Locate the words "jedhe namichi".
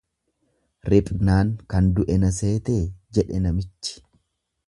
3.19-3.97